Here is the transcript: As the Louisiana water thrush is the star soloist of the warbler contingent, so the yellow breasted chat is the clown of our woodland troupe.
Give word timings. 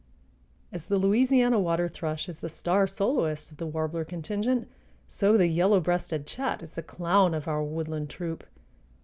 As 0.71 0.87
the 0.87 0.97
Louisiana 0.97 1.59
water 1.59 1.87
thrush 1.87 2.27
is 2.27 2.39
the 2.39 2.49
star 2.49 2.87
soloist 2.87 3.51
of 3.51 3.57
the 3.57 3.67
warbler 3.67 4.03
contingent, 4.03 4.67
so 5.07 5.37
the 5.37 5.45
yellow 5.45 5.79
breasted 5.79 6.25
chat 6.25 6.63
is 6.63 6.71
the 6.71 6.81
clown 6.81 7.35
of 7.35 7.47
our 7.47 7.63
woodland 7.63 8.09
troupe. 8.09 8.43